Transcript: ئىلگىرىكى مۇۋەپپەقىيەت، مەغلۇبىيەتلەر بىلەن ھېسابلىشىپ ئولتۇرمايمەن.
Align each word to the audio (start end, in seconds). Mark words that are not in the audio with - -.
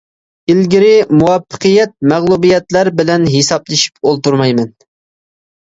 ئىلگىرىكى 0.53 1.17
مۇۋەپپەقىيەت، 1.19 1.93
مەغلۇبىيەتلەر 2.13 2.91
بىلەن 3.01 3.29
ھېسابلىشىپ 3.35 4.11
ئولتۇرمايمەن. 4.11 4.73